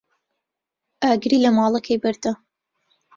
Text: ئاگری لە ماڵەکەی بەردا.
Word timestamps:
ئاگری 1.03 1.37
لە 1.43 1.49
ماڵەکەی 1.57 2.01
بەردا. 2.03 2.31